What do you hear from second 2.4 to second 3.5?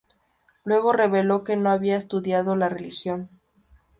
la religión.